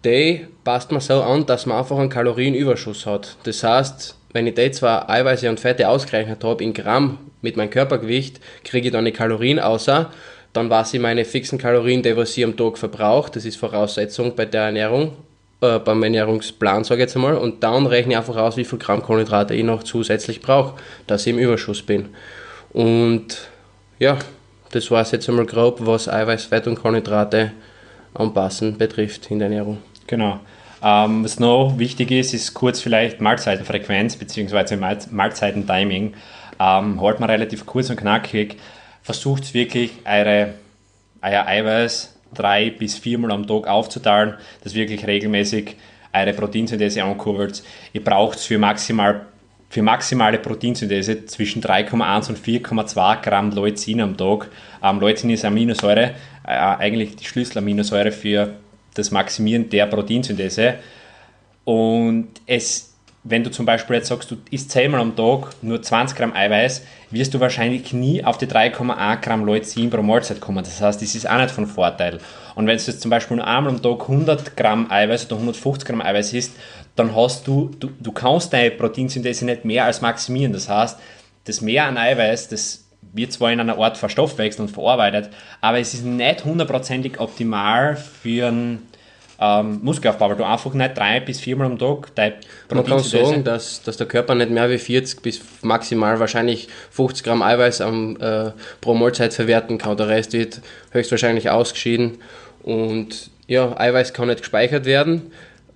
Die 0.03 0.47
passt 0.63 0.91
man 0.91 1.01
so 1.01 1.21
an, 1.21 1.45
dass 1.45 1.65
man 1.65 1.77
einfach 1.77 1.97
einen 1.97 2.09
Kalorienüberschuss 2.09 3.05
hat. 3.05 3.37
Das 3.43 3.63
heißt, 3.63 4.15
wenn 4.33 4.47
ich 4.47 4.55
die 4.55 4.71
zwei 4.71 5.07
Eiweiße 5.07 5.49
und 5.49 5.59
Fette 5.59 5.87
ausgerechnet 5.87 6.43
habe 6.43 6.63
in 6.63 6.73
Gramm 6.73 7.19
mit 7.41 7.57
meinem 7.57 7.69
Körpergewicht, 7.69 8.39
kriege 8.63 8.87
ich 8.87 8.93
dann 8.93 9.05
die 9.05 9.11
Kalorien 9.11 9.59
außer. 9.59 10.11
Dann 10.53 10.69
weiß 10.69 10.95
ich 10.95 10.99
meine 10.99 11.25
fixen 11.25 11.59
Kalorien, 11.59 12.01
die 12.01 12.15
was 12.17 12.37
ich 12.37 12.43
am 12.43 12.57
Tag 12.57 12.77
verbrauche. 12.77 13.31
Das 13.31 13.45
ist 13.45 13.57
Voraussetzung 13.57 14.35
bei 14.35 14.45
der 14.45 14.63
Ernährung, 14.63 15.13
äh, 15.61 15.79
beim 15.79 16.01
Ernährungsplan, 16.01 16.83
sage 16.83 17.01
ich 17.01 17.07
jetzt 17.07 17.15
einmal. 17.15 17.35
Und 17.35 17.63
dann 17.63 17.85
rechne 17.85 18.13
ich 18.13 18.17
einfach 18.17 18.37
aus, 18.37 18.57
wie 18.57 18.65
viel 18.65 18.79
Gramm 18.79 19.03
Kohlenhydrate 19.03 19.53
ich 19.53 19.63
noch 19.63 19.83
zusätzlich 19.83 20.41
brauche, 20.41 20.75
dass 21.07 21.27
ich 21.27 21.33
im 21.33 21.39
Überschuss 21.39 21.81
bin. 21.81 22.09
Und 22.71 23.49
ja, 23.99 24.17
das 24.71 24.89
war 24.91 25.01
es 25.01 25.11
jetzt 25.11 25.29
einmal 25.29 25.45
grob, 25.45 25.77
was 25.81 26.07
Eiweiß, 26.07 26.45
Fett 26.45 26.67
und 26.67 26.75
Kohlenhydrate 26.75 27.51
anpassen 28.13 28.77
betrifft 28.77 29.29
in 29.29 29.39
der 29.39 29.47
Ernährung. 29.47 29.77
Genau. 30.07 30.39
Ähm, 30.81 31.23
was 31.23 31.39
noch 31.39 31.77
wichtig 31.77 32.11
ist, 32.11 32.33
ist 32.33 32.53
kurz 32.53 32.79
vielleicht 32.79 33.21
Mahlzeitenfrequenz 33.21 34.15
bzw. 34.15 34.77
Mahlzeitentiming. 35.11 36.13
Ähm, 36.59 37.01
halt 37.01 37.19
mal 37.19 37.29
relativ 37.29 37.65
kurz 37.65 37.89
und 37.89 37.97
knackig. 37.97 38.57
Versucht 39.09 39.55
wirklich 39.55 39.89
eure, 40.05 40.53
euer 41.23 41.47
Eiweiß 41.47 42.15
drei 42.31 42.69
bis 42.69 42.95
viermal 42.95 43.31
am 43.31 43.47
Tag 43.47 43.65
aufzuteilen, 43.65 44.35
dass 44.63 44.75
wirklich 44.75 45.07
regelmäßig 45.07 45.77
eure 46.13 46.31
Proteinsynthese 46.31 47.03
ankurbelt. 47.03 47.63
Ihr 47.91 48.03
braucht 48.03 48.39
für, 48.39 48.59
maximal, 48.59 49.25
für 49.67 49.81
maximale 49.81 50.37
Proteinsynthese 50.37 51.25
zwischen 51.25 51.59
3,1 51.59 52.29
und 52.29 52.37
4,2 52.37 53.21
Gramm 53.23 53.49
Leucin 53.49 54.01
am 54.01 54.15
Tag. 54.15 54.51
Ähm, 54.83 54.99
Leucin 54.99 55.31
ist 55.31 55.43
Aminosäure, 55.43 56.13
äh, 56.45 56.51
eigentlich 56.51 57.15
die 57.15 57.25
Schlüsselaminosäure 57.25 58.11
für 58.11 58.57
das 58.93 59.09
Maximieren 59.09 59.71
der 59.71 59.87
Proteinsynthese. 59.87 60.75
Und 61.65 62.27
es, 62.45 62.88
wenn 63.29 63.43
du 63.43 63.51
zum 63.51 63.65
Beispiel 63.65 63.97
jetzt 63.97 64.07
sagst, 64.07 64.31
du 64.31 64.37
isst 64.49 64.71
zehnmal 64.71 65.01
am 65.01 65.15
Tag 65.15 65.51
nur 65.61 65.81
20 65.81 66.17
Gramm 66.17 66.33
Eiweiß, 66.33 66.83
wirst 67.11 67.33
du 67.33 67.39
wahrscheinlich 67.39 67.93
nie 67.93 68.23
auf 68.23 68.39
die 68.39 68.47
3,1 68.47 69.21
Gramm 69.21 69.45
Leucin 69.45 69.89
pro 69.91 70.01
Mahlzeit 70.01 70.41
kommen. 70.41 70.63
Das 70.63 70.81
heißt, 70.81 70.99
das 71.01 71.13
ist 71.13 71.29
auch 71.29 71.37
nicht 71.37 71.51
von 71.51 71.67
Vorteil. 71.67 72.19
Und 72.55 72.65
wenn 72.65 72.77
du 72.77 72.83
jetzt 72.83 73.01
zum 73.01 73.11
Beispiel 73.11 73.37
nur 73.37 73.45
einmal 73.45 73.73
am 73.73 73.81
Tag 73.81 74.01
100 74.01 74.57
Gramm 74.57 74.89
Eiweiß 74.89 75.27
oder 75.27 75.35
150 75.35 75.87
Gramm 75.87 76.01
Eiweiß 76.01 76.33
isst, 76.33 76.53
dann 76.95 77.15
hast 77.15 77.47
du, 77.47 77.69
du, 77.79 77.91
du 77.99 78.11
kannst 78.11 78.51
deine 78.51 78.71
Proteinsynthese 78.71 79.45
nicht 79.45 79.63
mehr 79.63 79.85
als 79.85 80.01
maximieren. 80.01 80.51
Das 80.51 80.67
heißt, 80.67 80.97
das 81.45 81.61
Mehr 81.61 81.85
an 81.85 81.97
Eiweiß, 81.97 82.49
das 82.49 82.85
wird 83.13 83.31
zwar 83.31 83.51
in 83.51 83.59
einer 83.59 83.77
Art 83.77 83.97
verstoffwechselt 83.97 84.67
und 84.67 84.73
verarbeitet, 84.73 85.29
aber 85.61 85.79
es 85.79 85.93
ist 85.93 86.05
nicht 86.05 86.45
hundertprozentig 86.45 87.19
optimal 87.19 87.95
für 87.95 88.47
einen 88.47 88.88
ähm, 89.39 89.79
Muskelaufbau, 89.83 90.29
weil 90.29 90.35
du 90.37 90.45
einfach 90.45 90.73
nicht 90.73 90.97
drei 90.97 91.19
bis 91.19 91.39
viermal 91.39 91.67
am 91.67 91.79
Tag 91.79 92.13
dein 92.15 92.33
Man 92.73 92.85
kann 92.85 92.99
sagen, 92.99 93.43
dass, 93.43 93.81
dass 93.81 93.97
der 93.97 94.07
Körper 94.07 94.35
nicht 94.35 94.51
mehr 94.51 94.69
wie 94.69 94.77
40 94.77 95.21
bis 95.21 95.41
maximal 95.61 96.19
wahrscheinlich 96.19 96.67
50 96.91 97.23
Gramm 97.23 97.41
Eiweiß 97.41 97.81
am, 97.81 98.17
äh, 98.19 98.51
pro 98.81 98.93
Mahlzeit 98.93 99.33
verwerten 99.33 99.77
kann. 99.77 99.95
Der 99.97 100.09
Rest 100.09 100.33
wird 100.33 100.61
höchstwahrscheinlich 100.91 101.49
ausgeschieden 101.49 102.17
und 102.63 103.29
ja, 103.47 103.79
Eiweiß 103.79 104.13
kann 104.13 104.27
nicht 104.27 104.41
gespeichert 104.41 104.85
werden. 104.85 105.31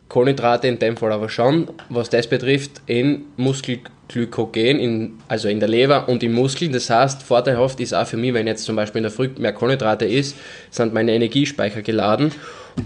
Kohlenhydrate 0.10 0.67
in 0.67 0.77
dem 0.77 0.98
Fall 0.98 1.12
aber 1.12 1.29
schon. 1.29 1.70
Was 1.89 2.10
das 2.10 2.27
betrifft, 2.27 2.82
in 2.86 3.25
Muskelglykogen, 4.15 4.79
in, 4.79 5.13
also 5.27 5.48
in 5.48 5.60
der 5.60 5.70
Leber 5.70 6.08
und 6.08 6.24
im 6.24 6.34
Muskel. 6.34 6.70
Das 6.70 6.89
heißt, 6.89 7.24
vorteilhaft 7.24 7.79
ist 7.79 7.93
auch 7.93 8.08
für 8.08 8.17
mich, 8.17 8.34
wenn 8.34 8.48
jetzt 8.48 8.63
zum 8.63 8.75
Beispiel 8.75 9.00
in 9.00 9.03
der 9.03 9.12
Früh 9.12 9.29
mehr 9.38 9.53
Kohlenhydrate 9.53 10.05
ist, 10.05 10.36
sind 10.70 10.93
meine 10.93 11.13
Energiespeicher 11.13 11.82
geladen. 11.82 12.32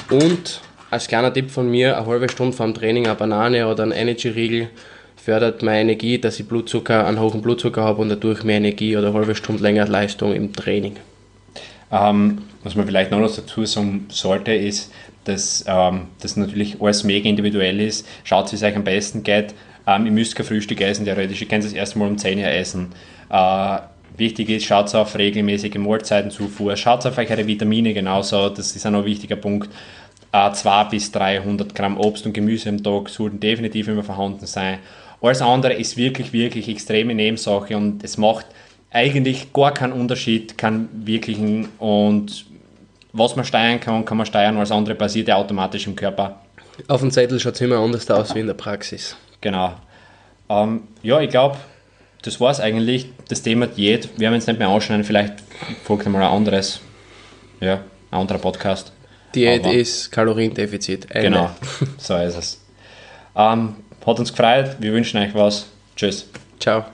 Und 0.10 0.62
als 0.90 1.08
kleiner 1.08 1.34
Tipp 1.34 1.52
von 1.52 1.70
mir, 1.70 1.98
eine 1.98 2.06
halbe 2.06 2.30
Stunde 2.30 2.56
vor 2.56 2.66
dem 2.66 2.76
Training 2.76 3.06
eine 3.06 3.16
Banane 3.16 3.68
oder 3.68 3.84
ein 3.84 3.92
Energy-Riegel 3.92 4.70
fördert 5.16 5.62
meine 5.62 5.82
Energie, 5.82 6.20
dass 6.20 6.40
ich 6.40 6.48
Blutzucker, 6.48 7.06
einen 7.06 7.20
hohen 7.20 7.42
Blutzucker 7.42 7.84
habe 7.84 8.02
und 8.02 8.10
dadurch 8.10 8.44
mehr 8.44 8.58
Energie 8.58 8.96
oder 8.96 9.10
eine 9.10 9.18
halbe 9.18 9.36
Stunde 9.36 9.62
länger 9.62 9.88
Leistung 9.88 10.34
im 10.34 10.54
Training. 10.54 10.96
Ähm, 11.92 12.40
was 12.64 12.76
man 12.76 12.86
vielleicht 12.86 13.12
noch 13.12 13.20
dazu 13.20 13.66
sagen 13.66 14.08
sollte, 14.10 14.54
ist, 14.54 14.92
dass 15.26 15.66
ähm, 15.68 16.08
das 16.22 16.38
natürlich 16.38 16.82
alles 16.82 17.04
mega 17.04 17.28
individuell 17.28 17.82
ist. 17.82 18.08
Schaut, 18.24 18.52
wie 18.52 18.56
es 18.56 18.64
euch 18.64 18.76
am 18.76 18.86
besten 18.86 19.24
geht. 19.24 19.54
Ähm, 19.88 20.06
ihr 20.06 20.12
müsst 20.12 20.36
kein 20.36 20.46
Frühstück 20.46 20.82
essen, 20.82 21.06
theoretisch. 21.06 21.42
Ihr 21.42 21.48
könnt 21.48 21.64
es 21.64 21.74
erst 21.74 21.96
mal 21.96 22.08
um 22.08 22.18
10 22.18 22.40
Uhr 22.40 22.46
essen. 22.46 22.90
Äh, 23.30 23.78
wichtig 24.18 24.50
ist, 24.50 24.66
schaut 24.66 24.94
auf 24.94 25.18
regelmäßige 25.18 25.76
Mahlzeitenzufuhr. 25.76 26.76
Schaut 26.76 27.06
auf 27.06 27.18
eure 27.18 27.48
Vitamine 27.48 27.94
genauso. 27.94 28.50
Das 28.50 28.76
ist 28.76 28.86
auch 28.86 28.92
noch 28.92 29.00
ein 29.00 29.06
wichtiger 29.06 29.38
Punkt. 29.38 29.70
Äh, 30.34 30.52
200 30.52 30.92
bis 30.92 31.12
300 31.12 31.74
Gramm 31.74 31.98
Obst 31.98 32.26
und 32.26 32.34
Gemüse 32.34 32.70
am 32.70 32.84
Tag 32.84 33.08
sollten 33.08 33.40
definitiv 33.40 33.88
immer 33.88 34.04
vorhanden 34.04 34.46
sein. 34.46 34.80
Alles 35.22 35.42
andere 35.42 35.74
ist 35.74 35.98
wirklich, 35.98 36.34
wirklich 36.34 36.68
extreme 36.68 37.16
Nebensache 37.16 37.76
und 37.76 38.04
es 38.04 38.18
macht 38.18 38.46
eigentlich 38.92 39.52
gar 39.54 39.74
keinen 39.74 39.94
Unterschied, 39.94 40.58
keinen 40.58 40.90
wirklichen 41.06 41.70
und 41.80 42.46
was 43.14 43.36
man 43.36 43.46
steuern 43.46 43.80
kann, 43.80 44.06
kann 44.06 44.18
man 44.18 44.28
steuern, 44.28 44.58
alles 44.58 44.72
andere 44.72 44.94
passiert 44.96 45.28
ja 45.28 45.38
automatisch 45.38 45.88
im 45.88 45.96
Körper. 45.96 46.40
Auf 46.88 47.02
dem 47.02 47.10
Zettel 47.10 47.40
schaut 47.40 47.56
es 47.56 47.62
immer 47.62 47.78
anders 47.78 48.10
aus 48.12 48.36
wie 48.36 48.42
in 48.42 48.48
der 48.48 48.54
Praxis. 48.54 49.18
Genau. 49.42 49.74
Ähm, 50.50 50.84
ja, 51.04 51.20
ich 51.22 51.30
glaube, 51.30 51.58
das 52.22 52.40
war 52.40 52.52
es 52.52 52.60
eigentlich. 52.60 53.10
Das 53.28 53.42
Thema 53.42 53.68
Diät, 53.68 54.10
wir 54.18 54.28
haben 54.28 54.36
jetzt 54.36 54.48
nicht 54.48 54.60
mehr 54.60 54.70
ausschneiden, 54.70 55.04
vielleicht 55.04 55.34
folgt 55.84 56.08
mal 56.08 56.22
ein 56.22 56.32
anderes, 56.32 56.80
ja, 57.60 57.82
ein 58.12 58.20
anderer 58.20 58.40
Podcast. 58.40 58.94
Diät 59.36 59.66
Aber, 59.66 59.74
ist 59.74 60.12
Kaloriendefizit. 60.12 61.12
Ende. 61.12 61.30
Genau, 61.30 61.50
so 61.98 62.16
ist 62.18 62.36
es. 62.36 62.62
Ähm, 63.36 63.76
hat 64.06 64.20
uns 64.20 64.32
gefreut, 64.32 64.78
wir 64.80 64.94
wünschen 64.94 65.20
euch 65.20 65.36
was. 65.36 65.68
Tschüss. 65.96 66.30
Ciao. 66.60 66.86